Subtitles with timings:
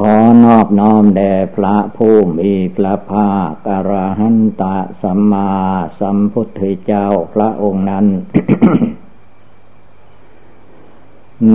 [0.00, 5.52] ขอนอบน้อมแด่พระผู้มีพระภาคอรหันตะสัมมา
[6.00, 8.06] สัมพุทธเจ้าพระองค์นั้น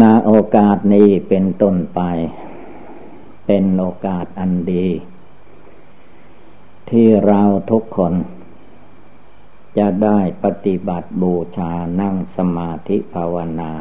[0.01, 2.01] ณ โอกาสนี้เป็นต้นไป
[3.45, 4.87] เป็นโอกาสอันดี
[6.89, 8.13] ที่เราทุกคน
[9.77, 13.71] จะได้ปฏิบัติบูชานั่งสมาธิภาวนา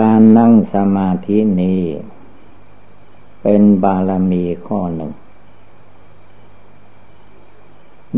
[0.00, 1.82] การนั่งสมาธินี้
[3.42, 5.12] เป็นบารมีข้อหนึ่ง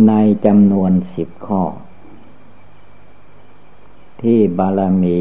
[0.08, 0.12] ใน
[0.44, 1.62] จำนวนสิบข้อ
[4.22, 5.20] ที่บารมี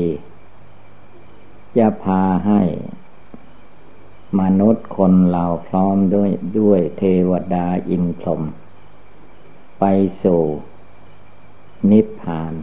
[1.78, 2.62] จะพาให้
[4.40, 8.42] มนุษย์คนเราพร้อมด้วยด้วยเทวดาอินพรหม
[9.80, 9.84] ไป
[10.24, 10.42] สู่
[11.92, 12.54] นิพพาน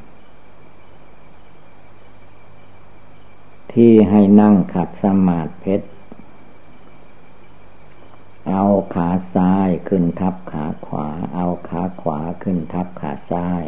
[3.73, 5.87] ที่ให้นั่งขัดสมาธิเพชร
[8.49, 13.63] เอาขาซ้ายขึ้นทับขาขวา เอาขาขวาขึ้นทับขาซ้าย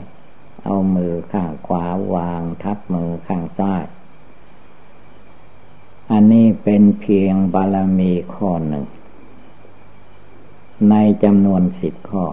[0.65, 3.85] เอามือข้างขวาวางทับมือข้างซ้าย
[6.11, 8.85] อันนี้เป็นเพียงบารมีข้อหนึ่ง
[10.91, 12.25] ในจำนวนสิบข้อ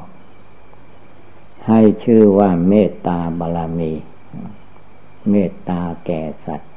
[1.67, 3.93] ให้ชื่อว่าเมตตาบารมี
[5.29, 6.68] เมตตาแก่สัตว์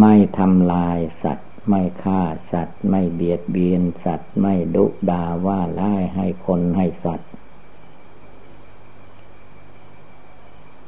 [0.00, 7.30] ไม่ทำลายสัตว์ ไม่ฆ่าสัตว์ ไม่เบียดเบียนสัตว์ ไม่ดุดาว่าไล่ให้คนให้สัตว์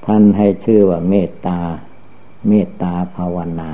[0.05, 1.61] ท่านให้ชื่อว่าเมตตา
[2.49, 3.71] เมตตาภาวนา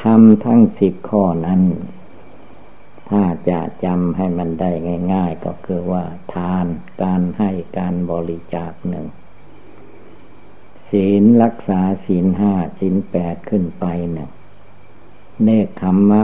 [0.00, 1.62] ทำทั้งสิบข้อนั้น
[3.08, 4.70] ถ้าจะจำให้มันได้
[5.12, 6.04] ง่าย ๆ ก็คือว่า
[6.34, 6.66] ทาน
[7.02, 9.06] การให้การบริจาคหนึ่ง
[10.96, 14.30] ศีลรักษาศีลห้าศีลแปดขึ้นไปหนึ่ง
[15.42, 16.22] เนคขมมะ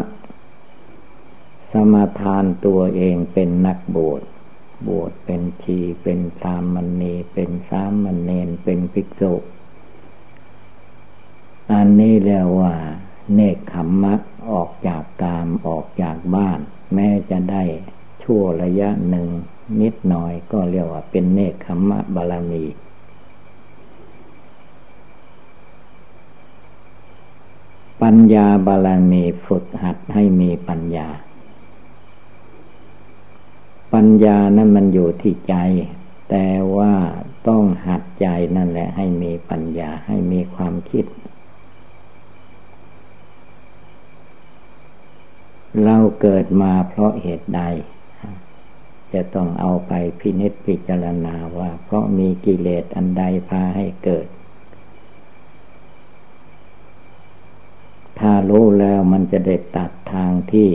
[1.73, 4.23] สมาทานตัวเองเป็นนักบวช
[4.89, 9.35] บวชเป็นชีเป็นสามมันนีเป็นสามมันเนนเป็นภิกษุ
[11.73, 12.75] อันนี้เรียกว่า
[13.35, 14.15] เนคขมมะ
[14.51, 16.59] ออกจากกามออกจากบ้าน
[16.95, 17.65] แม้จะได้
[18.23, 19.29] ชั่วระยะหนึ่ง
[19.81, 22.65] นิดหน่อยก็เรียกว่าเป็นเนคขมมะบาลมี
[28.03, 31.09] ปัญญาบาลมีฝึกหัดให้มีปัญญา
[33.95, 35.55] ปัญญานั้นมันอยู่ที่ใจ
[36.31, 36.95] แต่ว่า
[37.49, 38.27] ต้องหัดใจ
[38.57, 41.05] นั่นแหละให้มีปัญญาให้มีความคิด
[45.85, 47.63] เราเกิดมาเพราะเหตุใด
[49.13, 54.27] จะต้องเอาไปพินิจพิจารณาว่า เพราะมีกิเลสอันใดพาให้เกิด
[58.19, 60.71] ถ้ารู้แล้วมันจะได้ตัดทางที่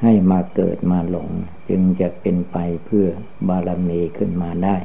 [0.00, 1.30] ให้มาเกิดมาหลง
[1.68, 3.06] จึงจะเป็นไปเพื่อ
[3.48, 4.76] บารมีขึ้นมาได้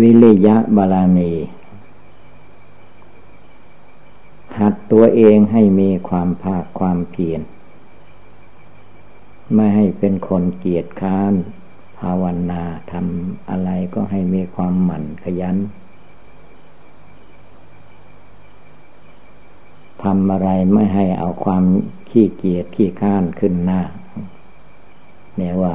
[0.00, 1.32] วิริยะบารมี
[4.58, 7.40] หัดตัวเองให้มีความภาคความเพียร
[9.54, 11.34] ไม่ให้เป็นคนเกียจค้าน
[11.98, 15.56] ภาวนาทำอะไรก็ให้มีความหมั่นขยัน
[20.02, 21.64] ทำอะไรไม่ให้เอาความ
[22.10, 23.82] ขี้เกียจขี้ข้านขึ้นหน้า
[25.36, 25.74] เนี่ยว่า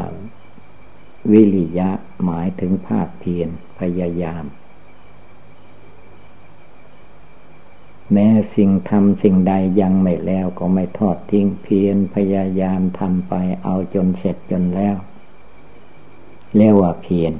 [1.31, 1.89] วิริยะ
[2.23, 4.45] หมายถึงภาคเพียรพยายาม
[8.11, 13.33] แม้สิ่งทำสิ่งใดยังไม่แล้วก็ไม่ทอดทิ้งเพียรพยายามทำไป
[13.63, 14.95] เอาจนเสร็จจนแล้ว
[16.55, 17.33] เรียกว่าเพียร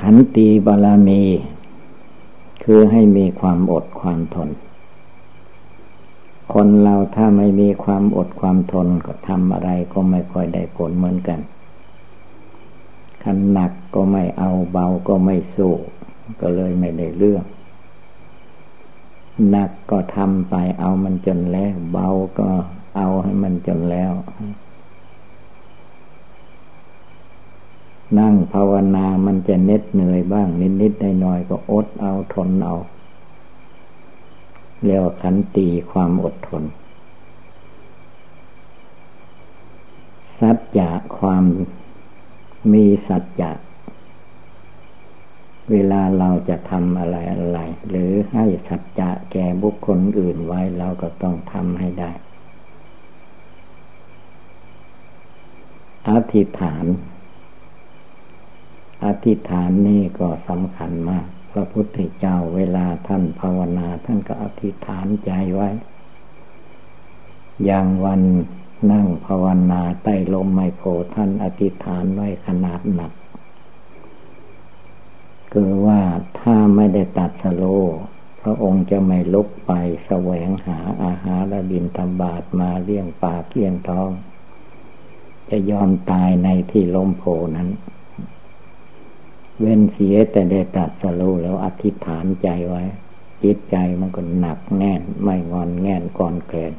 [0.00, 1.22] ขันตีบาลมี
[2.64, 4.50] คือให้มีความอดความทน
[6.52, 11.40] คนเราถ้าไม่มีความอดความทนก็ทำอะไรก็ไม่ค่อยได้ผลเหมือนกัน
[13.22, 15.74] ขันหนักก็ไม่เอาเบาก็ไม่สู้
[16.40, 17.44] ก็เลยไม่ได้เรื่อง
[19.50, 22.48] หนักก็ทำไปเอามันจนแล้ว เบาก็
[22.96, 24.12] เอาให้มันจนแล้ว
[28.18, 30.48] นั่งภาวนามันจะเน็ดเหนื่อยบ้าง
[30.82, 32.76] นิดๆหน่อยๆก็อดเอาทนเอา
[34.84, 36.64] เรียกว่าขันตีความอดทน
[40.38, 41.44] สัจจะความ
[42.72, 43.52] มีสัจจะ
[45.70, 52.10] เวลาเราจะทำอะไรอะไร หรือให้สัจจะแก่บุคคลอื่นไว้เราก็ต้องทำให้ได้
[56.08, 56.84] อธิษฐาน
[59.04, 65.70] อธิษฐานนี่ก็สำคัญมาก พระพุทธเจ้าเวลาท่านภาวนาท่านก็อธิษฐานใจไว้
[67.64, 68.22] อย่างวัน
[68.92, 70.82] นั่งภาวนาใต้ลมไมโพ
[71.14, 73.12] ท่านอธิษฐานไว้ขนาดหนัก
[75.52, 76.00] คือว่า
[76.40, 77.64] ถ้าไม่ได้ตัดสโล
[78.42, 79.72] พระองค์จะไม่ลุกไป
[80.06, 84.10] แสวงหาอาหารบินธบาตมาเลี้ยงปากเลี้ยงท้อง
[85.50, 87.24] จะยอมตายในที่ลมโพ
[87.56, 87.68] นั้น
[89.58, 92.82] เว้นเสียแต่ได้ตัดสโลแล้วอธิษฐานใจไว้
[93.42, 96.72] จิตใจมันก็หนักแน่น ไม่งอนแง่นก่อนเกิด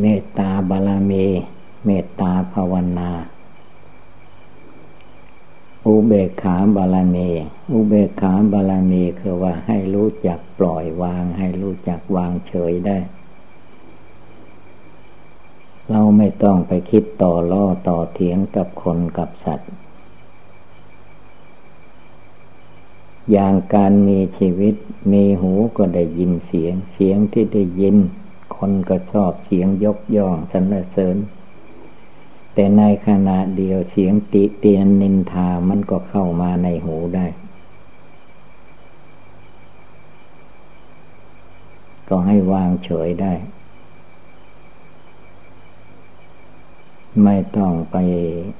[0.00, 1.26] เมตตาบาลามี
[1.84, 3.10] เมตตาภาวนา
[5.86, 7.30] อุเบกขาบาลานี
[7.72, 12.96] อุเบกขาบาลานีคือว่าให้รู้จักปล่อยวาง ให้รู้จักวางเฉยได้
[15.90, 19.70] เราไม่ต้องไปคิดต่อล่อต่อเถียงกับคนกับสัตว์
[23.30, 24.74] อย่างการมีชีวิต
[25.12, 27.96] มีหูก็ได้ยินเสียง เสียงที่ได้ยิน
[28.56, 31.16] คนก็ชอบเสียงยกย่องสรรเสริญ
[32.54, 37.26] แต่ในขณะเดียวเสียงติเตียนนินทามันก็เข้ามาในหูได้
[42.08, 43.32] ก็ให้วางเฉยได้
[47.24, 47.96] ไม่ต้องไป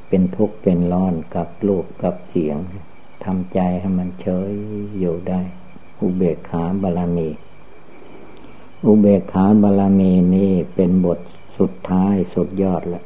[0.08, 2.58] เป็นทุกข์เป็นร้อนกับลูกกับเสียง
[3.24, 4.52] ทำใจให้มันเฉย
[4.98, 5.40] อยู่ได้
[6.00, 7.28] อุเบกขาบาลามี
[8.86, 11.18] อุเบกขาบาลามีนี่เป็นบท
[11.58, 13.04] สุดท้ายสุดยอดแล้ว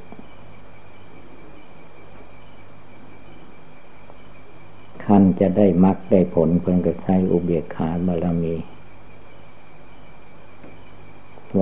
[5.05, 8.55] ขั้นจะได้มรรคได้ผลเพิ่งก็ใช้อุเบกขาบารมี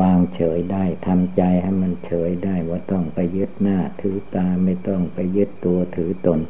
[0.00, 6.40] วางเฉยได้ทำใจให้มันเฉยได้ว่าต้องไปยึดหน้าถือตาไม่ต้องไปยึดตัวถือตน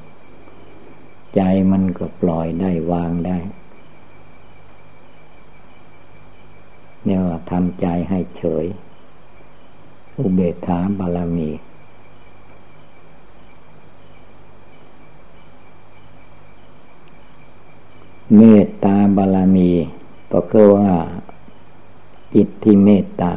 [1.35, 1.41] ใจ
[1.71, 3.39] มันก็ปล่อยได้วางได้
[7.05, 8.65] เนี่ยว่าทำใจให้เฉย
[10.19, 11.51] อุเบกขาบารมี
[18.37, 19.71] เมตตาบารมี
[20.33, 20.91] ก็คือว่า
[22.35, 23.35] จิตที่เมตตา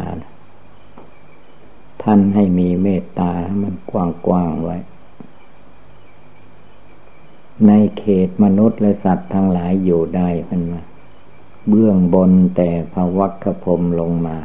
[2.04, 3.32] ท่านให้มีเมตตา
[3.62, 3.94] มันก
[4.32, 4.78] ว้างๆไว้
[7.68, 10.82] ในเขตมนุษย์และสัตว์ทั้งหลายอยู่ได้พันมา
[11.70, 14.38] เบื้องบนแต่ภวัคพรมลงมา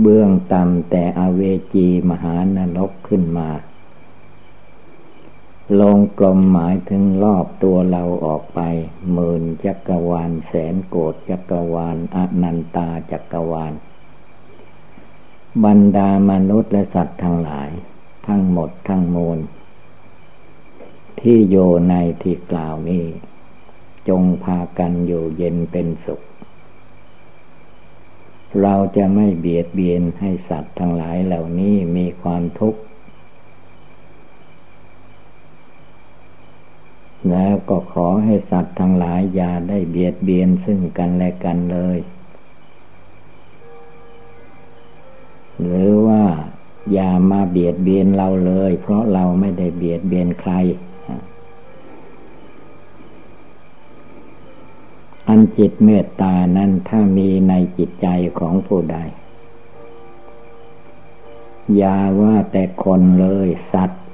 [0.00, 1.40] เบื้องต่ำแต่อเว
[1.74, 3.48] จีมหานรกขึ้นมา
[5.78, 8.60] ลงกลมหมายถึงรอบตัวเราออกไป
[9.12, 13.72] หมื่นจักรวาลแสนโกดจักรวาลอนันตาจักรวาล
[15.64, 17.70] บรรดามนุษย์และสัตว์ทั้งหลาย
[18.26, 19.38] ทั้งหมดทั้งมวล
[21.20, 21.56] ที่โย
[21.88, 23.04] ในที่กล่าวนี้
[24.08, 26.20] จงพากันอยู่เย็นเป็นสุข
[28.62, 32.80] เราจะไม่เบียดเบียนให้สัตว์ทั้งหลายเหล่านี้มีความทุกข์
[37.28, 41.98] แล้วก็ขอให้สัตว์ทั้งหลายอย่าได้เบียดเบียนซึ่งกันและกันเลย
[45.60, 46.24] หรือว่า
[46.92, 50.52] อย่ามาเบียดเบียนเราเลย เพราะเราไม่ได้เบียดเบียนใคร
[55.28, 58.08] อันจิตเมตตานั้นถ้ามีในจิตใจ
[58.38, 58.98] ของผู้ใด
[61.76, 64.04] อย่าว่าแต่คนเลยสัตว์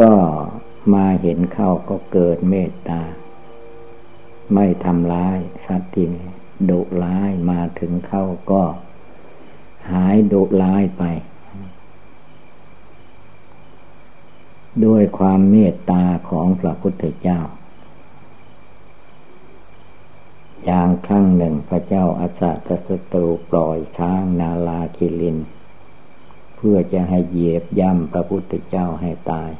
[0.00, 0.12] ก็
[0.94, 3.02] มาเห็นเข้าก็เกิดเมตตา
[4.54, 6.08] ไม่ทำร้ายสัตว์ที่
[6.70, 8.64] ดุร้ายมาถึงเข้าก็
[9.90, 11.02] หายดุร้ายไป
[14.84, 17.40] ด้วยความเมตตาของพระพุทธเจ้า
[20.64, 25.38] อย่างครั้งหนึ่งพระเจ้าอาสาตสตรูปล่อยช้างนาลาคิลิน
[26.56, 29.50] เพื่อจะให้เหยียบย่ำพระพุทธเจ้าให้ตาย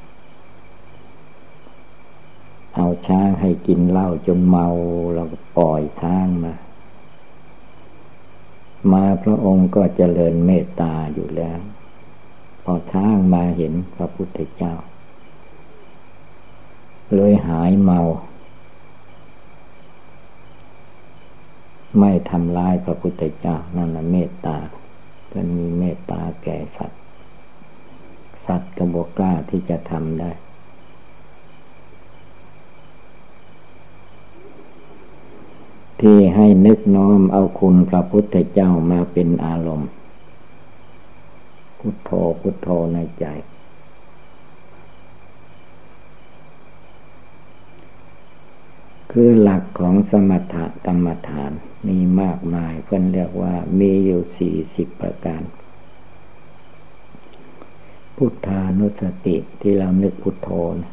[2.80, 4.66] เอาช้างให้กินเหล้าจนเมา
[5.14, 6.54] เราก็ปล่อยช้างมา
[8.92, 11.60] มาพระองค์ก็เจริญเมตตาอยู่แล้ว
[12.64, 14.74] พอช้างมาเห็นพระพุทธเจ้า
[17.14, 18.00] เลยหายเมา
[21.98, 24.56] ไม่ทำลายพระพุทธเจ้านั่นแหละเมตตา
[25.28, 27.02] เป็นมีเมตตาแก่สัตว์
[28.46, 30.30] สัตว์กระบอกกล้าที่จะทำได้
[36.00, 39.90] ที่ให้นึกน้อมเอาคุณพระพุทธเจ้ามาเป็นอารมณ์
[41.78, 43.26] พุทโธพุทโธในใจ
[49.12, 51.52] คือหลักของสมถกรรมฐาน
[51.88, 55.42] มีมากมายเพื่อนเรียกว่ามีอยู่สี่สิบประการ
[58.16, 60.48] พุทธานุสติที่เรานึกพุทโธ
[60.82, 60.92] นะ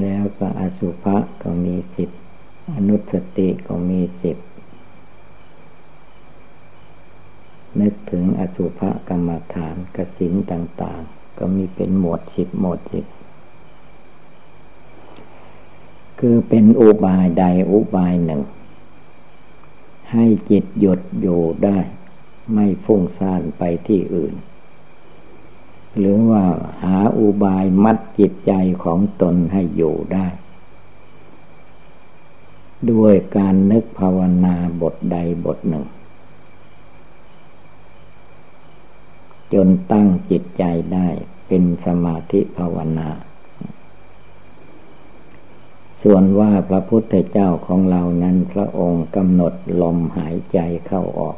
[0.00, 2.10] แล้วก็อสุภะก็มีสิบ
[2.74, 4.36] อนุสติก็มีสิบ
[7.80, 13.04] นึกถึงอสุภกรรมฐานกสินต่าง ๆ ก็มีเป็นหมวดสิบหมวดสิบ
[16.18, 18.42] คือเป็นอุบายใดอุบายหนึ่ง
[20.12, 21.78] ให้จิตหยุดอยู่ได้
[22.52, 24.34] ไม่ฟุ้งซ่านไปที่อื่น
[25.98, 26.44] หรือว่า
[26.82, 28.52] หาอุบายมัดจิตใจ
[28.84, 30.26] ของตนให้อยู่ได้
[32.92, 35.86] ด้วยการนึกภาวนาบทใดบทหนึ่ง
[39.52, 41.08] จนตั้งจิตใจได้
[41.48, 43.08] เป็นสมาธิภาวนา
[46.02, 51.36] ส่วนว่าพระพุทธเจ้าของเรานั้นพระองค์กำหนดลมหายใจเข้าออก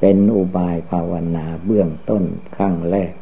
[0.00, 2.24] เป็นอุบายภาวนาเบื้องต้น
[2.56, 3.12] ขั้งแรก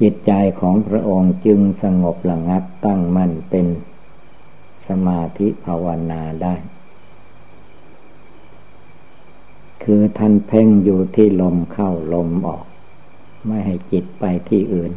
[0.00, 3.66] จิตใจของพระองค์จึงสงบระงับตั้งมั่นเป็น
[4.88, 6.54] สมาธิภาวนาได้
[9.84, 12.64] คือท่านเพ่งอยู่ที่ลมเข้าลมออก
[13.46, 14.92] ไม่ให้จิตไปที่อื่น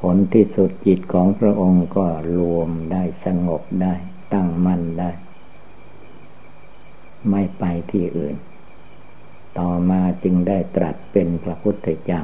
[0.00, 3.94] ผลที่สุดจิตของพระองค์ก็รวมได้สงบได้
[4.32, 5.10] ตั้งมั่นได้
[7.30, 8.36] ไม่ไปที่อื่น
[9.58, 12.20] ต่อมาจึงได้ตรัสเป็นพระพุทธเจ้า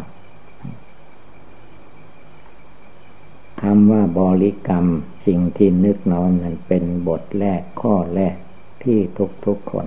[3.66, 4.86] คำว่าบริกรรม
[5.26, 8.36] สิ่งที่นึกนอนนั้นเป็นบทแรกข้อแรก
[8.82, 8.98] ที่
[9.46, 9.86] ทุกๆคน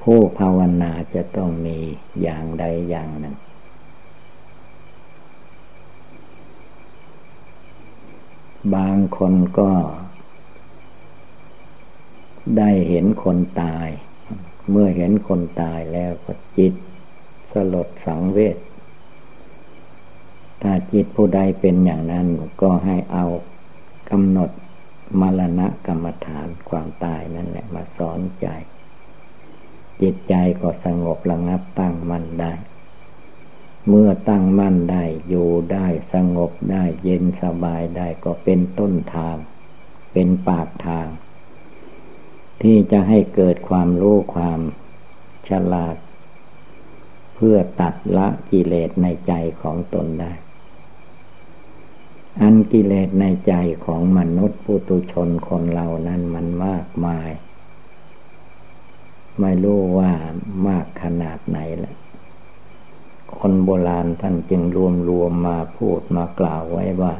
[0.00, 1.78] ผู้ภาวนาจะต้องมี
[2.22, 3.36] อย่างใดอย่างหนึ่ง
[8.74, 9.72] บางคนก็
[12.58, 13.88] ได้เห็นคนตาย
[14.70, 16.74] เมื่อเห็นคนตายแล้วก็จิต
[17.52, 18.56] สลดสังเวช
[20.62, 22.26] ถ้าจิตผู้ใดเป็นอย่างนั้น
[22.62, 23.26] ก็ให้เอา
[24.10, 24.50] กำหนด
[25.20, 28.46] มรณะกรรมฐานความตายนั่นแหละมาสอนใจ
[30.00, 32.52] จิตใจก็สงบระงับตั้งมั่นได้
[33.88, 39.36] เมื่อตั้งมั่นได้อยู่ได้สงบได้เย็นสบายได้ก็เป็นต้นทาง
[40.12, 41.06] เป็นปากทาง
[42.62, 44.60] ที่จะให้เกิดความรู้ความ
[45.48, 45.96] ฉลาด
[47.34, 50.32] เพื่อตัดละกิเลสในใจของตนได้
[52.42, 53.52] อันกิเลสในใจ
[53.84, 57.30] ของมนุษย์ปุตุชนคนเรานั้นมันมากมาย
[59.40, 60.12] ไม่รู้ว่า
[60.66, 61.96] มากขนาดไหนแหละ
[63.38, 67.14] คนโบราณท่านจึงรวมรวมมาพูดมากล่าวไว้ว่า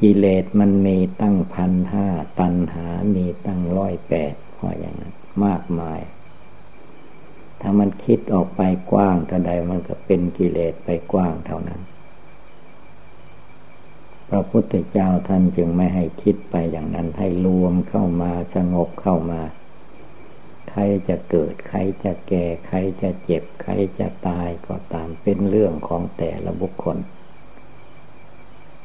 [0.00, 2.06] กิเลสมันมีตั้งพันห้า
[2.40, 5.14] ตัณหามีตั้งร้อยแปดพออย่างนั้น
[5.44, 6.00] มากมาย
[7.60, 8.60] ถ้ามันคิดออกไป
[8.92, 11.80] กว้างเท่าใดมันก็เป็นกิเลสไปกว้างเท่านั้น
[14.34, 19.42] ระพุทธเจ้าท่านจึงไม่ให้คิดไปอย่างนั้นให้รวมเข้ามาสงบเข้ามา
[20.70, 26.96] ใครจะเกิด ใครจะแก่ ใครจะเจ็บ ใครจะตายก็ตามเป็นเรื่องของแต่ละบุคคล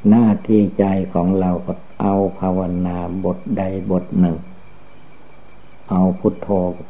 [0.10, 4.38] หน้าที่ใจของเราก็เอาภาวนาบทใดบทหนึ่ง
[5.90, 6.48] เอาพุทโธ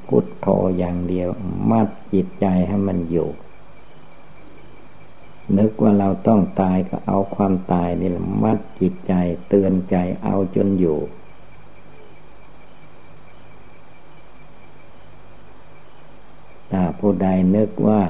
[0.07, 0.47] พุทโธ
[0.77, 1.29] อย่างเดียว
[1.69, 3.29] มัดจิตใจให้มันอยู่
[5.57, 9.13] นึกว่าเราต้องตายก็เอาความตายนี่แหละมัดจิตใจ
[9.47, 10.99] เตือนใจเอาจนอยู่
[16.71, 18.01] ถ้าผู้ใดนึกว่า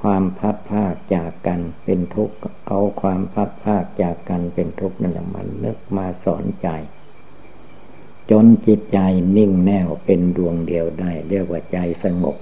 [0.00, 2.36] ความพัดภาคจากกันเป็นทุกข์
[2.66, 6.68] เอาความพัดภาคจากกันเป็นทุกข์นั่นแหละมันนึกมาสอนใจ
[8.30, 8.98] จนจิตใจ
[9.36, 12.36] นิ่งแน่วเป็นดวงเดียวได้ เรียกว่าใจสงบ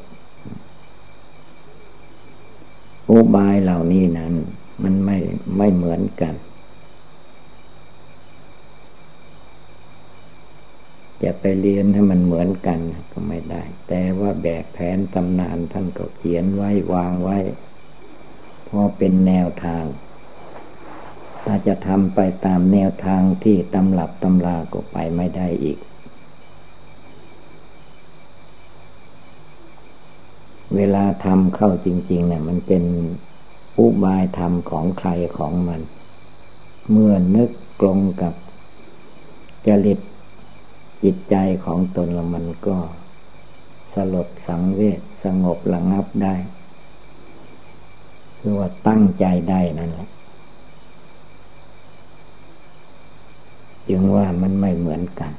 [3.11, 4.35] อุบายเหล่านี้นั้น
[4.83, 5.19] มันไม่
[5.57, 6.35] ไม่เหมือนกัน
[11.23, 12.79] จะไปเรียนให้มันเหมือนกัน
[13.13, 17.39] ก็ไม่ได้ แต่ว่าแบกแผนตำนานท่านก็เขียนไว้วางไว้
[18.69, 19.85] พราะเป็นแนวทาง
[21.45, 25.79] ถ้าจะทำไปตามแนวทางที่ตำลับตำลาก็ไปไม่ได้อีก
[30.75, 32.85] เวลาทำเข้าจริงๆเนี่ยมันเป็น
[33.79, 35.81] อุบายธรรมของใครของมัน
[36.91, 38.35] เมื่อนึกกลงกับ
[39.67, 40.01] จริต
[41.03, 42.77] จิตใจของตนแล้วมันก็
[43.95, 46.35] สลดสังเวชสงบระงับได้
[48.39, 50.09] คือว่าตั้งใจได้นั่นแหละ
[53.89, 55.33] จึงว่ามันไม่เหมือนกัน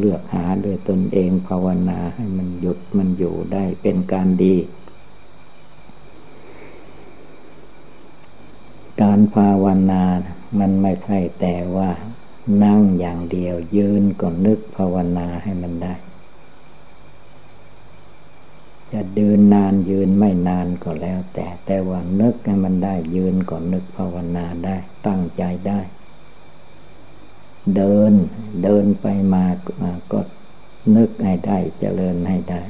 [0.00, 4.56] เลือกหาด้วยตนเองภาวนาให้มันหยุดมันอยู่ได้เป็นการดี
[9.02, 10.02] การภาวนา
[10.58, 11.90] มันไม่ใช่แต่ว่า
[12.64, 15.94] นั่งอย่างเดียวยืนก็นึกภาวนาให้มันได้
[18.92, 24.76] จะเดินนานยืนไม่นานก็แล้ว แต่แต่ว่านึกให้มันได้ยืนก็นึกภาวนาได้
[25.06, 25.80] ตั้งใจได้
[27.76, 28.12] เดิน
[28.62, 29.44] เดินไปมา
[30.12, 30.20] ก็
[30.96, 32.62] นึกให้ได้เจริญให้ได้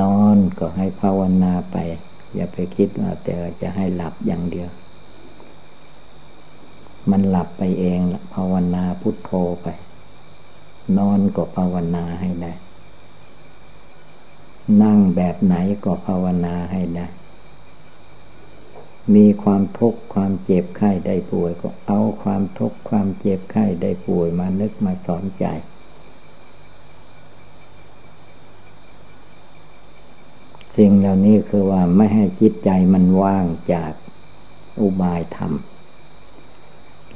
[0.00, 1.76] นอนก็ให้ภาวนาไป
[2.34, 4.70] อย่าไปคิดว่าแต่จะให้หลับอย่างเดียว
[7.10, 9.30] มันหลับไปเองละภาวนาพุทโธ
[9.62, 9.68] ไป
[10.98, 12.52] นอนก็ภาวนาให้ได้
[14.82, 15.54] นั่งแบบไหน
[15.84, 17.06] ก็ภาวนาให้ได้
[19.14, 25.46] มีความทุกข์ความเจ็บไข้ได้ป่วย ก็เอาความทุกข์ความเจ็บไข้ได้ป่วยมานึกมาสอนใจ
[30.76, 33.92] สิ่งเหล่านี้คือว่าไม่ให้จิตใจมันว่างจาก
[34.80, 35.52] อุบายธรรม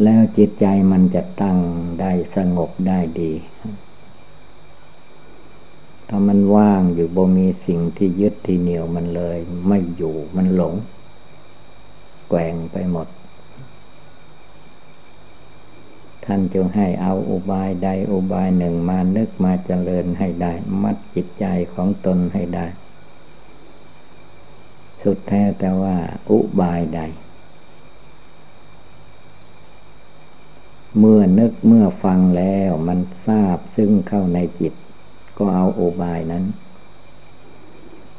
[0.02, 1.58] แล้วจิตใจมันจะตั้ง
[2.00, 3.32] ได้สงบได้ดี
[6.08, 10.74] ถ้ามันว่างอยู่บ่มีสิ่งที่ยึดที่เหนียวมันเลย ไม่อยู่มันหลง
[12.35, 13.09] ว่งไปหมด
[16.25, 22.66] ท่านจึงให้เอาอุบายใดอุบายหนึ่งมานึกมาเจริญให้ได้ มัดจิตใจของตนให้ได้
[25.03, 25.97] สุดแท้แต่ว่า
[26.31, 27.01] อุบายใด
[30.99, 34.75] เมื่อนึกเมื่อฟังแล้วมันทราบซึ่งเข้าในจิต
[35.38, 36.44] ก็เอาอุบายนั้น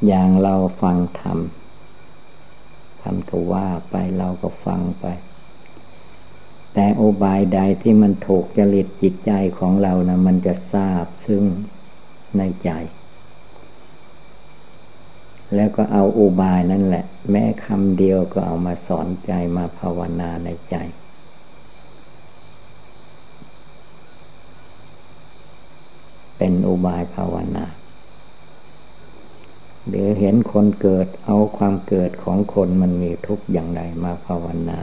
[0.07, 1.37] อย่างเราฟังธรรม
[3.07, 5.05] ท่านก็ว่าไปเราก็ฟังไป
[6.73, 11.43] แต่อุบายใดที่มันถูกจริตจิตใจของเรานะมันจะทราบซึ่ง
[12.37, 12.69] ในใจ
[15.55, 20.75] แล้วก็เอาอุบายนั่นแหละ แม้คำเดียวก็เอามาสอนใจมาภาวนาในใจ
[26.37, 27.65] เป็นอุบายภาวนา
[29.87, 34.79] หรือเห็นคนเกิดเอาความเกิดของคนมันมีทุกอย่างไรมาภาวนา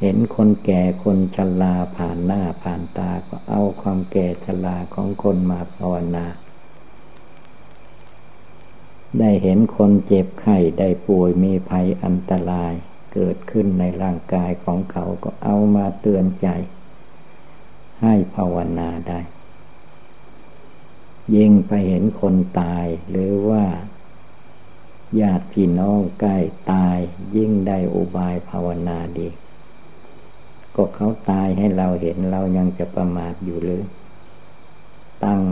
[0.00, 6.26] เห็นคนแก่คนชราผ่านหน้าผ่านตาก็เอาความแก่ชราของคนมาภาวนา
[9.18, 12.72] ได้เห็นคนเจ็บไข้ได้ป่วยมีภัยอันตราย
[13.14, 16.48] เกิดขึ้นในร่างกายของเขาก็เอามาเตือนใจ
[18.02, 19.20] ให้ภาวนาได้
[21.36, 23.64] ยิ่งไปเห็นคนตายหรือว่า
[25.20, 26.38] ญาติพี่น้องใกล้
[26.72, 26.96] ตาย
[27.36, 29.28] ยิ่งได้อุบายภาวนาดี
[30.74, 33.82] ก็เขาตายให้เราเห็นเรายังจะประมาทอยู่หรือ
[35.24, 35.42] ตั้ง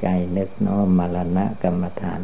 [0.00, 2.20] ใจนึกน้อมมรณะกรรมฐาน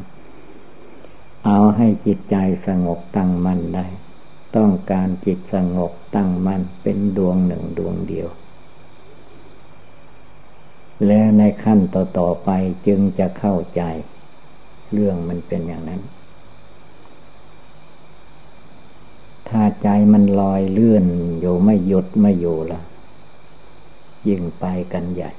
[1.46, 2.36] เอาให้จิตใจ
[2.66, 3.86] สงบตั้งมั่นได้
[4.56, 8.28] ต้องการจิตสงบตั้งมั่นเป็นดวงหนึ่งดวงเดียว
[11.06, 12.50] แล้วในขั้นต่อๆไป
[12.86, 13.82] จึงจะเข้าใจ
[14.92, 16.00] เรื่องมันเป็นอย่างนั้น
[19.48, 21.06] ถ้าใจมันลอยเลื่อน
[21.40, 22.80] อยู่ไม่หยุดไม่อยู่ละ
[24.28, 25.30] ยิ่งไปกันใหญ่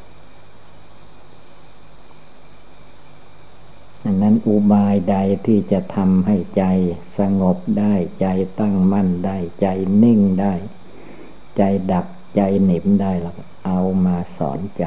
[4.04, 5.16] ดังนั้นอุบายใด
[5.46, 6.64] ที่จะทำให้ใจ
[7.20, 8.28] สงบได้ใจ
[8.60, 9.68] ตั้งมั่นได้ ใจ
[10.04, 10.54] นิ่งได้
[11.58, 14.84] ใจดับใจหนิมได้แล้วเอามาสอนใจ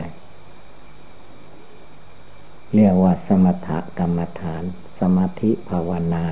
[2.75, 4.63] เรียกว่าสมถกรรมฐาน
[5.01, 6.25] สมาธิภาวนา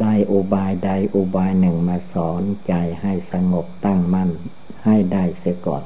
[0.00, 4.30] ได้อุบายใดอุบายหนึ่งมาสอนใจให้สงบตั้งมั่น
[4.84, 5.84] ให้ได้เสียก่อน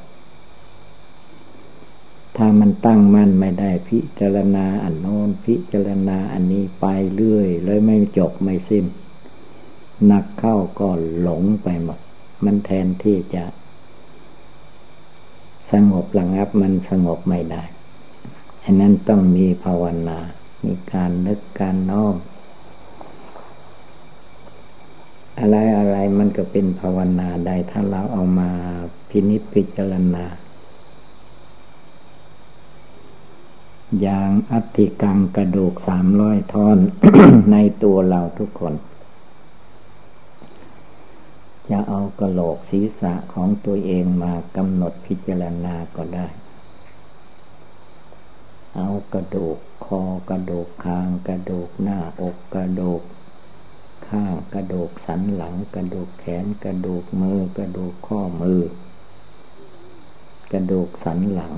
[2.37, 8.85] ถ้ามันตั้งมั่นไม่ได้พิจารณาอันโน้นพิจารณาอันนี้ไปเรื่อยเลยไม่จบไม่สิ้น
[10.11, 10.89] นักเข้าก็
[11.21, 11.99] หลงไปหมด
[12.45, 13.45] มันแทนที่จะ
[15.73, 17.63] สงบระงับมันสงบไม่ได้
[18.69, 20.19] อันนั้นต้องมีภาวนา
[20.65, 22.17] มีการนึกการน้อม
[25.39, 28.51] อะไรอะไรมันก็เป็นภาวนาได้ถ้าเราเอามา
[29.09, 30.25] พินิจพิจารณา
[34.01, 36.79] อย่างอัติกังกระดูกสามร้อยท่อน
[37.53, 38.75] ในตัวเราทุกคน
[41.71, 46.27] จะเอากระโหลกศีรษะของตัวเองมากำหนดพิจารณาก็ได้
[48.77, 53.03] เอากระดูกคอกระดูกคางกระดูกหน้าอกกระดูก
[54.09, 58.63] ข้างกระดูกสันหลังกระดูกแขนกระดูกมือกระดูกข้อมือ
[60.53, 61.53] กระดูกสันหลัง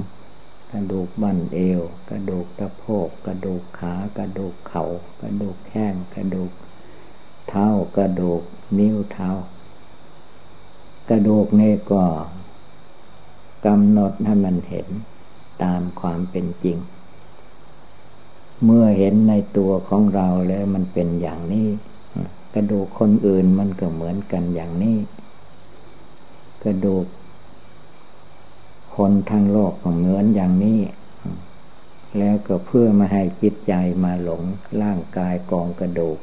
[0.73, 4.85] กระดูกบั้นเอว กระดูกตะโพกกระดูกขากระดูกเขา่า
[5.23, 6.53] กระดูกแข้งกระดูก
[7.49, 8.43] เท้ากระดูก
[8.79, 9.31] นิ้วเท้า
[11.11, 12.05] กระดูกนี่ก็
[13.67, 14.89] กำหนดให้มันเห็น
[15.63, 16.79] ตามความเป็นจริง
[18.65, 21.69] เมื่อเห็นในตัวของเราแล้วมันเป็นอย่างนี้
[22.55, 24.99] กระดูกคนอื่นมันก็เหมือนกันอย่างนี้
[26.65, 27.07] กระดูก
[28.97, 30.81] คนทั้งโลกก็เหมือนอย่างนี้
[32.19, 33.73] แล้วก็เพื่อมาให้จิตใจ
[34.05, 34.43] มาหลง
[34.83, 36.19] ร่างกายกองกระดูก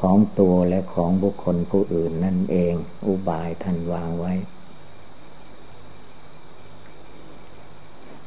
[0.00, 2.74] ของตัวและของบุคคลผู้อื่นนั่นเอง
[3.06, 4.32] อุบายท่านวางไว้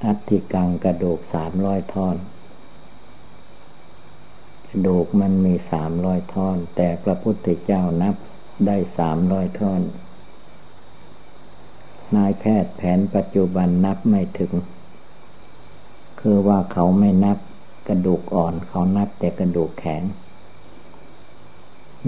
[0.04, 2.18] อัติกังกระดูกสามร้อยท่อน
[4.86, 8.16] ดูกมันมีสามร้อยท่อน แต่พระพุทธเจ้านับ
[8.66, 9.82] ได้สามร้อยท่อน
[12.16, 14.54] นายแพทย์แผนปัจจุบันนับไม่ถึง
[16.20, 17.38] คือว่าเขาไม่นับ
[17.88, 20.04] กระดูกอ่อนเขานับแต่กระดูกแข็ง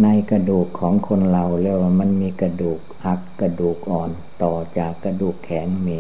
[0.03, 4.09] ในกระดูกของคนเราแล้วมันมีกระดูกหักกระดูกอ่อน
[4.43, 5.99] ต่อจากกระดูกแข็งมี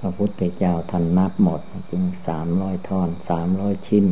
[0.00, 1.60] พระพุทธเจ้าท่านนับหมด
[1.90, 4.06] จึงสามร้อยท่อนสามร้อยชิ้น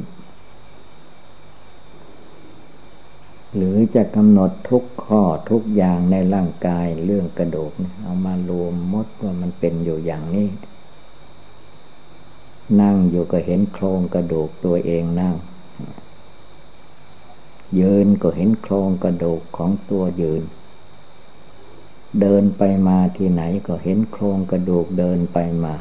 [3.55, 7.73] หรือจะกำหนดทุกข้อทุกอย่างในร่างกายเรื่องกระดูก
[8.03, 10.49] เอามารวมมดว่ามันเป็นอยู่อย่างนี้
[12.81, 15.35] นั่งอยู่ก็เห็นโครงกระดูกตัวเองนั่ง
[17.81, 20.43] ยืนก็เห็นโครงกระดูกของตัวยืน
[22.21, 25.75] เดินไปมาที่ไหนก็เห็นโครงกระดูกเดินไปมา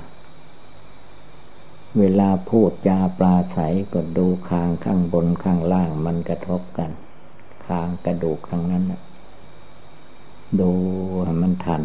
[1.97, 3.57] เวลาพูดจาปลาใส
[3.93, 6.91] ก็ดูคางข้างบนข้างล่างมันกระทบกัน
[7.65, 9.01] คางกระดูกข้างนั้นนะ
[10.59, 10.71] ดู
[11.41, 11.81] มันทัน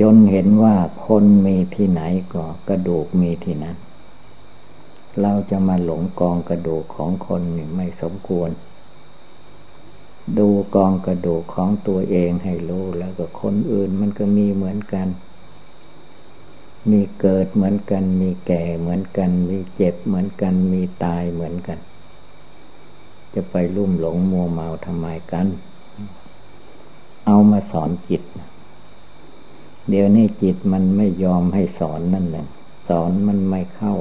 [0.00, 2.02] จนเห็นว่าคนมีที่ไหน
[2.34, 3.76] ก็กระดูกมีที่นั้น
[5.20, 8.50] เราจะมาหลงกองกระดูกของคนนี่ไม่สมควร
[10.38, 15.08] ดูกองกระดูกของตัวเองให้รู้แล้วก็คนอื่นมันก็มีเหมือนกัน
[16.90, 21.78] มีเกิดเหมือนกัน มีแก่เหมือนกัน มีเจ็บเหมือนกัน มีตายเหมือนกัน
[23.34, 25.46] จะไปลุ่มหลงมัวเมาทำไมกัน
[27.26, 28.22] เอามาสอนจิต
[29.88, 32.46] เดี๋ยวนี้จิตมันไม่ยอมให้สอนนั่นแหละ
[32.88, 33.94] สอนมันไม่เข้า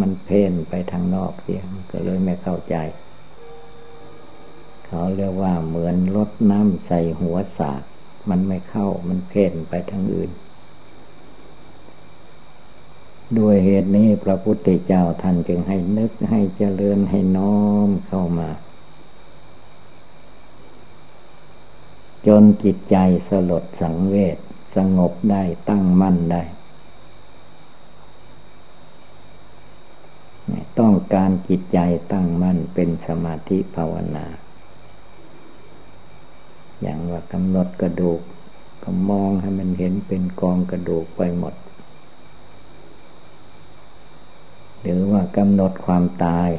[0.00, 2.76] มันเพ่นไปทางนอกเสียก็เลยไม่เข้าใจ
[4.88, 7.82] เขาเรียกว่าเหมือนรดน้ำใส่หัวสาก
[8.28, 10.30] มันไม่เข้ามันเพ่นไปทางอื่น
[13.38, 18.48] ด้วยเหตุนี้พระพุทธเจ้าท่านจึงให้นึกให้เจริญให้น้อมเข้ามา
[22.26, 22.96] จนจิตใจ
[23.28, 24.38] สลดสังเวช
[24.76, 26.42] สงบได้ตั้งมั่นได้
[30.78, 31.78] ต้องการจิตใจ
[32.12, 34.26] ตั้งมั่นเป็นสมาธิภาวนา
[36.82, 38.20] อย่างว่ากำหนดกระดูก
[38.82, 41.54] ก็มองให้มันเห็นเป็นกองกระดูกไปหมด
[44.80, 46.50] หรือว่ากำหนดความตาย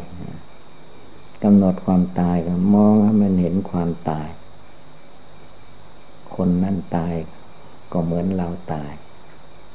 [1.44, 4.30] กำหนดความตายก็มองให้มันเห็นความตาย
[6.36, 7.16] คนนั่นตาย
[7.92, 8.94] ก็เหมือนเราตาย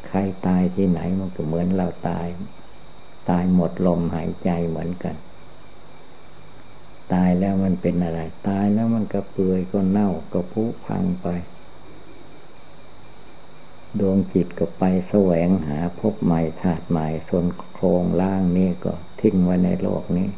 [0.06, 2.26] ใครตายที่ไหนมันก็เหมือนเราตาย
[3.30, 5.14] ตายหมดลมหายใจเหมือนกัน
[7.12, 11.26] ตายแล้วมันเป็นอะไร ตายแล้วมันก็เปื่อยก็เน่าก็พุพังไป
[14.00, 20.28] ดวงจิตก็ไปแสวงหาพบใหม่ธาตุใหม่ส่วนโครงล่างนี้ก็ทิ้งไว้ในโลกนี้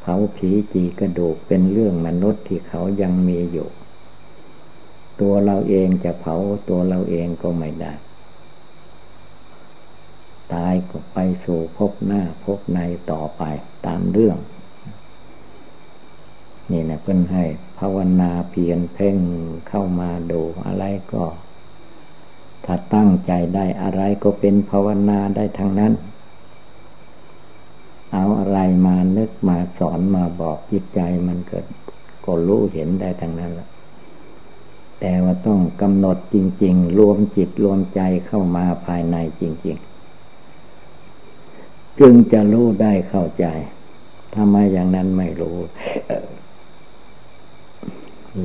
[0.00, 3.68] เผาผีจีกระดูกเป็นเรื่องมนุษย์ที่เขายังมีอยู่
[5.20, 6.36] ตัวเราเองจะเผา
[6.68, 7.92] ตัวเราเองก็ไม่ได้
[10.52, 12.80] ตายก็ไปสู่พบหน้าพบใน
[13.10, 13.42] ต่อไป
[13.86, 14.38] ตามเรื่อง
[16.70, 17.44] นี่นะเพื่อนให้
[17.78, 19.16] ภาวนาเพียรเพ่ง
[19.68, 21.24] เข้ามาดูอะไรก็
[22.64, 25.92] ถ้าตั้งใจได้อะไรก็เป็นภาวนาได้ทั้งนั้น
[28.12, 31.66] เอาอะไรมานึกมาสอนมาบอกจิตใจมันเกิด
[32.24, 33.68] ก็รู้เห็นได้ทั้งนั้นแหละ
[35.00, 39.76] แต่ว่าต้องกำหนดจริง ๆ รวมจิตรวมใจเข้ามาภายในจริง
[41.02, 43.46] ๆ จึงจะรู้ได้เข้าใจ
[44.32, 45.56] ถ้าไม่อย่างนั้นไม่รู้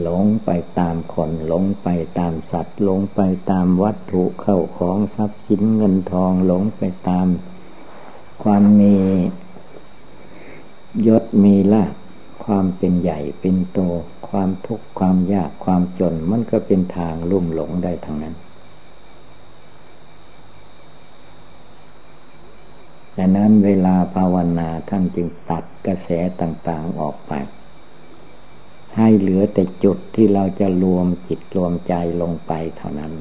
[0.02, 0.50] หลงไป
[0.80, 1.88] ตามคนหลงไป
[2.20, 3.20] ตามสัตว์หลงไป
[3.52, 7.28] ตามวัตถุเข้าของทรัพย์สินเงินทองหลงไปตาม
[8.44, 8.96] ความมี
[11.08, 11.94] ยศมีลาภ
[12.46, 13.80] ความเป็นใหญ่เป็นโต
[14.30, 18.36] ความทุกข์ความยากความจนมันก็เป็นทางลุ่มหลงได้ทั้งนั้น
[23.18, 26.10] ดังนั้นเวลาภาวนาท่านจึงตัดกระแส
[26.42, 27.34] ต่างๆออกไป
[28.98, 33.12] ให้เหลือแต่จุดที่เราจะรวมจิตรวมใจลงไปเท่านั้น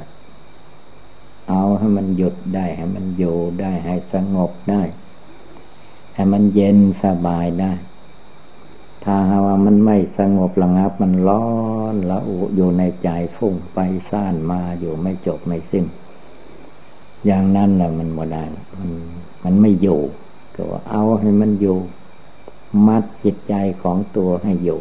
[1.48, 4.82] เอาให้มันหยุดได้ ให้มันอยู่ได้ให้สงบได้
[6.14, 7.72] ให้มันเย็นสบายได้
[9.04, 11.46] ถ้าว่ามันไม่สงบระงับ มันร้อ
[11.92, 13.78] นละอุอยู่ในใจฟุ้งไป
[14.10, 15.84] ซ่านมาอยู่ไม่จบไม่สิ้น
[17.26, 18.44] อย่างนั้นแหละมันโมได้
[18.78, 18.90] มัน
[19.44, 20.00] มันไม่อยู่
[20.54, 21.76] ก็เอาให้มันอยู่
[22.86, 24.80] มัดจิตใจของตัวให้อยู่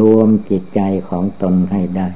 [0.00, 2.08] รวมจิตใจของตนให้ได้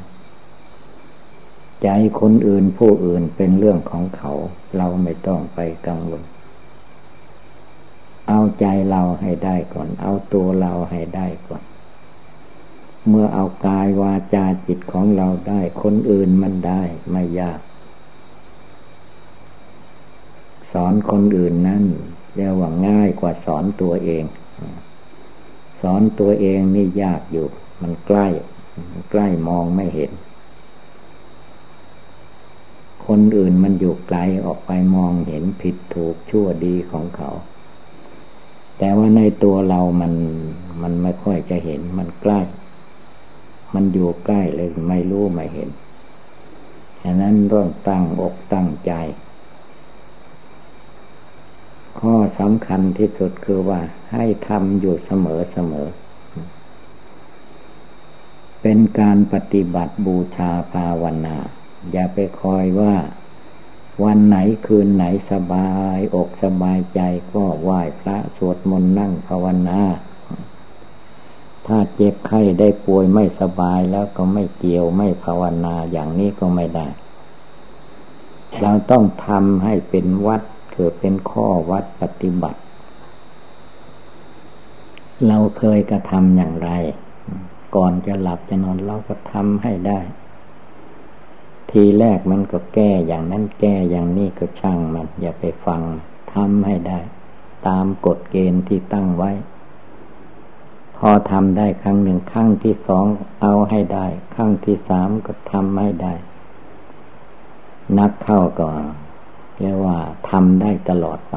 [1.83, 1.89] ใจ
[2.21, 4.33] คนอื่นผู้อื่นเป็นเรื่องของเขา
[4.77, 6.23] เราไม่ต้องไปกังวล
[8.29, 11.63] เอาใจเราให้ได้ก่อน เอาตัวเราให้ได้ก่อน
[13.09, 17.61] เมื่อเอากายวาจาจิตของเราได้ คนอื่นมันได้ไม่ยาก
[20.73, 21.85] สอนคนอื่นนั้น
[22.35, 24.25] เรียกว่าง่ายกว่าสอนตัวเอง
[25.81, 27.47] สอนตัวเองนี่ยากอยู่
[27.83, 28.27] มันใกล้
[29.11, 30.11] ใกล้มองไม่เห็น
[33.07, 37.31] คนอื่นมันอยู่ไกลออกไปมองเห็นผิดถูกชั่วดีของเขา
[38.79, 40.13] แต่ว่าในตัวเรามัน
[40.83, 42.41] มันไม่ค่อยจะเห็น มันใกล้
[43.75, 45.69] มันอยู่ใกล้เลยไม่รู้ไม่เห็น
[47.03, 48.93] ฉะนั้นต้องตั้งอกตั้งใจ
[52.01, 53.81] ข้อสำคัญที่สุดคือว่า
[54.13, 55.89] ให้ทำอยู่เสมอเสมอ
[58.63, 61.37] เป็นการปฏิบัติบูชาภาวนา
[61.93, 62.95] อย่าไปคอยว่า
[64.05, 67.01] วันไหนคืนไหนสบาย อกสบายใจ
[67.35, 69.81] ก็ไหว้พระสวดมนต์นั่งภาวนา
[71.67, 76.89] ถ้าเจ็บไข้ได้ป่วยไม่สบายแล้วก็ไม่เกี่ยวไม่ภาวนาอย่างนี้ก็ไม่ได้
[78.61, 80.43] เราต้องทำให้เป็นวัด
[80.77, 82.61] คือเป็นข้อวัดปฏิบัติ
[85.27, 86.71] เราเคยกระทำอย่างไร
[87.77, 90.01] ก่อนจะหลับจะนอนเราก็ทำให้ได้
[91.71, 95.83] ทีแรกมันก็แก้อย่างนั้นแก้อย่างนี้ก็ช่างมัน อย่าไปฟัง
[96.35, 96.99] ทำให้ได้
[97.67, 99.31] ตามกฎเกณฑ์ที่ตั้งไว้
[100.97, 103.07] พอทำได้ครั้งหนึ่งครั้งที่สอง
[103.43, 106.15] เอาให้ได้ครั้งที่สามก็ทำให้ได้
[107.99, 108.69] นักเข้าก็
[109.06, 109.99] เรียกว่า
[110.31, 111.37] ทำได้ตลอดไป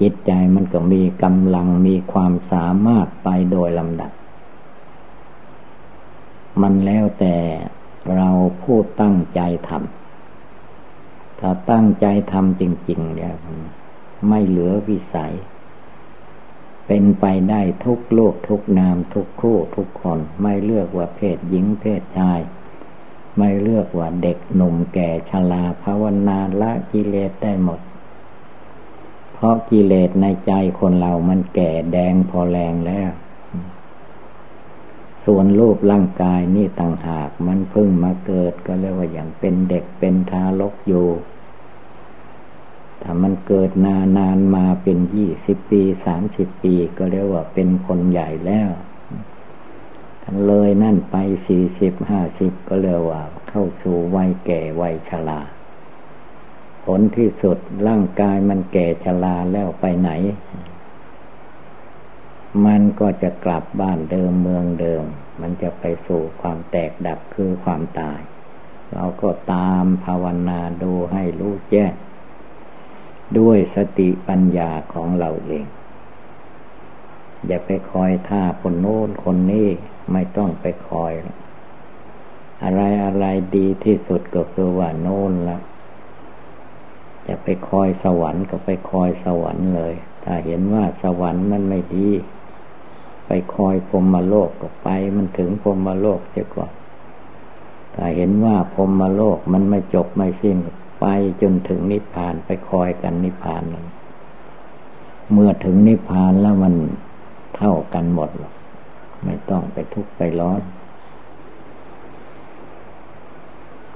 [0.00, 4.12] จิตใจมันก็มีกำลังมีความสามารถไปโดยลำดับ
[6.62, 7.36] มันแล้วแต่
[8.16, 8.30] เรา
[8.62, 13.34] พูดตั้งใจทำถ้าตั้งใจทำจริง ๆ เนี่ย
[14.28, 15.34] ไม่เหลือวิสัย
[16.86, 22.40] เป็นไปได้ทุกโลกทุกนามทุกคู่ทุกคน ไม่เลือกว่าเพศหญิงเพศชาย
[23.38, 27.80] ไม่เลือกว่าเด็กหนุ่มแก่ชราภาวนาละกิเลสได้หมด
[29.32, 33.10] เพราะกิเลสในใจคนเรามันแก่แดงพอแรงแล้ว
[35.24, 41.08] ส่วนรูปร่างกายนี่ต่างหากมันเพิ่งมาเกิดก็เรียกว่าอย่างเป็นเด็กเป็นทารกอยู่
[43.02, 48.70] ถ้ามันเกิดนานานมาเป็นยี่สิบปีสามสิบปีก็เรียกว่าเป็นคนใหญ่แล้ว
[50.46, 55.40] เลยนั่นไปสี่สิบห้าสิบก็เรียกว่า เข้าสู่วัยแก่วัยชรา
[56.84, 60.10] ผลที่สุดร่างกายมันแก่ชราแล้วไปไหน
[62.66, 65.04] มันก็จะกลับบ้านเดิมเมืองเดิม
[65.40, 68.20] มันจะไปสู่ความแตกดับคือความตาย
[68.92, 71.92] เราก็ตามภาวนาดูให้รู้แจ้ง
[73.38, 75.66] ด้วยสติปัญญาของเราเอง
[77.46, 79.68] อย่าไปคอยท่าคนโน้นคนนี้
[80.12, 81.12] ไม่ต้องไปคอย
[82.64, 83.24] อะไรอะไร
[83.56, 85.58] ดีที่สุดก็คือว่าโน่นละ
[87.26, 89.94] จะไปคอยสวรรค์ก็ไปคอยสวรรค์เลย
[90.24, 92.08] ถ้าเห็นว่าสวรรค์มันไม่ดี
[93.26, 96.72] ไปคอยพรมมโลกก็ไป มันถึงพรมมโลกเสียก่อน
[97.94, 100.56] ถ้าเห็นว่าพรมมโลกมันไม่จบไม่สิ้น
[101.00, 101.06] ไป
[101.42, 103.86] จนถึงนิพพานไปคอยกันนิพพานนั้น
[105.32, 106.74] เมื่อถึงนิพพานแล้วมัน
[107.56, 108.54] เท่ากันหมดหรอก
[109.24, 110.62] ไม่ต้องไปทุกข์ไปร้อน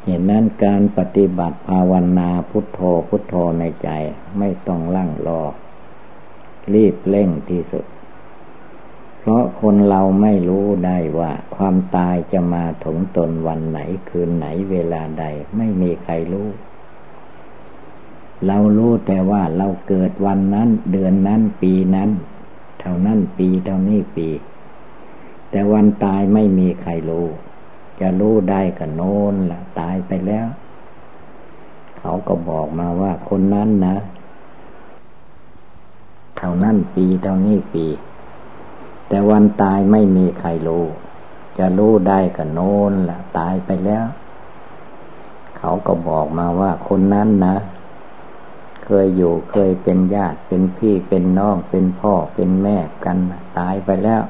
[0.05, 3.89] เห็นนั้นการปฏิบัติภาวนาพุทโธพุทโธในใจ
[4.39, 5.43] ไม่ต้องลั่งรอ
[6.75, 7.85] รีบเร่งที่สุด
[9.21, 15.25] เพราะคนเราไม่รู้ได้ว่า ความตายจะมาถึงตนวันไหนคืนไหนเวลาใด
[15.57, 16.49] ไม่มีใครรู้
[18.47, 22.11] เรารู้แต่ว่าเราเกิดวันนั้น เดือนนั้นปีนั้น
[22.81, 24.29] เท่านั้นปีเท่านี้ปี
[25.53, 27.27] แต่วันตายไม่มีใครรู้
[28.01, 30.47] จะรู้ได้ก็โน้นละตายไปแล้ว
[31.99, 33.97] เขาก็บอกมาว่าคนนั้นนะ
[36.37, 37.87] เท่านั้นปีเท่านี้ปี
[39.09, 40.85] แต่วันตายไม่มีใครรู้
[41.59, 44.05] จะรู้ได้ก็โน้นละตายไปแล้ว
[45.59, 47.57] เขาก็บอกมาว่าคนนั้นนะ
[48.85, 53.19] เคยอยู่เคยเป็นญาติเป็นพี่เป็นน้องเป็นพ่อเป็นแม่กัน
[53.59, 54.23] ตายไปแล้ว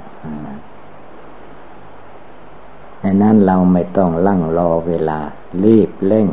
[3.03, 5.21] ดังนั้นเราไม่ต้องลั่งรอเวลา
[5.65, 6.29] รีบเร่ง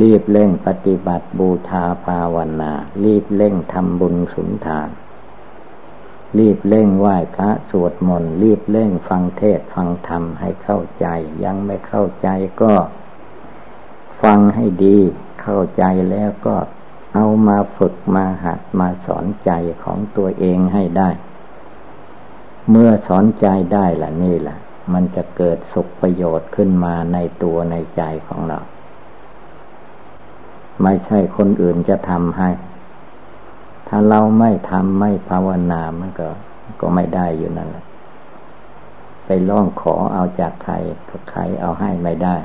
[0.00, 2.72] รีบเร่งปฏิบัติบูชาภาวนา
[3.04, 4.88] รีบเร่งทำบุญสุนทาน
[6.38, 11.06] รีบเร่งไหว้พระสวดมนต์รีบเร่งฟังเทศฟังธรรมให้เข้าใจ
[11.44, 12.28] ยังไม่เข้าใจ
[12.62, 12.74] ก็
[14.22, 14.98] ฟังให้ดี
[15.42, 16.56] เข้าใจแล้วก็
[17.14, 19.50] เอามาฝึกมาหัดมาสอนใจ
[19.82, 21.10] ของตัวเองให้ได้
[22.68, 24.58] เมื่อสอนใจได้ล่ะนี่แหละ
[24.92, 28.58] มันจะเกิดสุขประโยชน์ขึ้นมาในตัวในใจของเรา
[30.82, 32.50] ไม่ใช่คนอื่นจะทำให้
[33.88, 36.28] ถ้าเราไม่ทำไม่ภาวนามันก็
[36.80, 37.84] ก็ไม่ได้อยู่นั่นแหละ
[39.26, 40.74] ไปร้องขอเอาจากใคร
[41.30, 42.36] ใครเอาให้ไม่ได้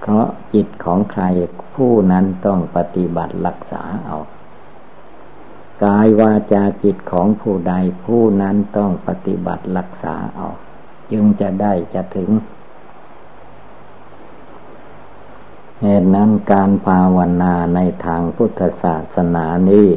[0.00, 1.24] เพราะจิตของใคร
[1.74, 4.16] ผู้นั้นต้องปฏิบัติรักษาเอา
[5.84, 10.48] กายวาจาจิตของผู้ใดผู้นั้นต้องปฏิบัติรักษาเอา
[11.12, 12.30] จึงจะได้จะถึง
[15.82, 19.88] เหตุนั้นการภาวนาในทางพุทธศาสนานี้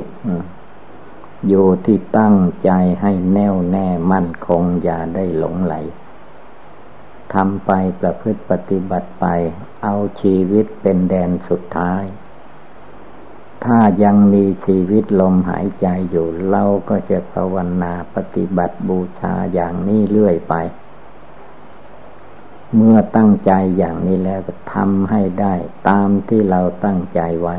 [1.47, 5.75] อยู่ที่ตั้งใจให้แน่วแน่มั่นคงอย่าได้หลงไหล
[7.33, 9.25] ทำไปประพฤติปฏิบัติไป
[9.83, 12.03] เอาชีวิตเป็นแดนสุดท้าย
[13.65, 20.55] ถ้ายังมีชีวิตลมหายใจอยู่ เราก็จะภาวนาปฏิบัติบูชาอย่างนี้เรื่อยไป
[22.75, 24.41] เมื่อตั้งใจอย่างนี้แล้ว
[24.73, 25.53] ทำให้ได้
[25.89, 27.57] ตามที่เราตั้งใจไว้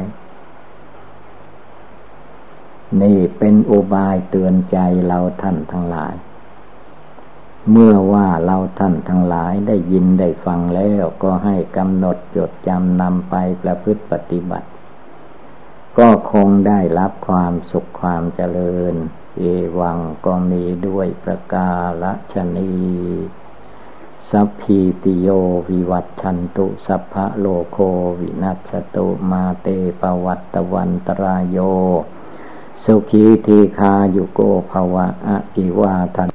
[3.03, 6.15] นี่เป็นอุบายเตือนใจเราท่านทั้งหลาย
[7.71, 14.69] เมื่อว่าเราท่านทั้งหลายได้ยินได้ฟังแล้วก็ให้กำหนดจดจำนำไปประพฤติปฏิบัติ
[15.99, 18.95] ก็คงได้รับความสุขความเจริญ
[19.39, 19.43] เอ
[19.79, 22.73] วังก็มีด้วยประกาศชนี
[24.31, 25.29] สัพพีติโย
[25.69, 27.79] วิวัตชันตุสัพพะโลโค
[28.21, 29.67] วินัสตุมาเต
[30.01, 31.59] ปวัตตวันตรายโย
[32.85, 36.32] สุขีทีคายุโกภวะอภิวาทัน